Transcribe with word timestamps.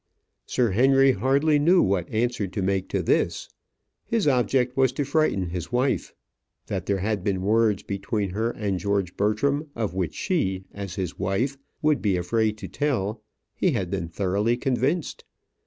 Sir 0.47 0.71
Henry 0.71 1.11
hardly 1.11 1.59
knew 1.59 1.83
what 1.83 2.09
answer 2.09 2.47
to 2.47 2.61
make 2.63 2.89
to 2.89 3.03
this. 3.03 3.47
His 4.03 4.27
object 4.27 4.75
was 4.75 4.91
to 4.93 5.05
frighten 5.05 5.49
his 5.49 5.71
wife. 5.71 6.15
That 6.65 6.87
there 6.87 6.97
had 6.97 7.23
been 7.23 7.43
words 7.43 7.83
between 7.83 8.31
her 8.31 8.49
and 8.49 8.79
George 8.79 9.15
Bertram 9.15 9.67
of 9.75 9.93
which 9.93 10.15
she, 10.15 10.65
as 10.73 10.95
his 10.95 11.19
wife, 11.19 11.55
would 11.83 12.01
be 12.01 12.17
afraid 12.17 12.57
to 12.57 12.67
tell, 12.67 13.21
he 13.53 13.73
had 13.73 13.91
been 13.91 14.07
thoroughly 14.07 14.57
convinced. 14.57 15.23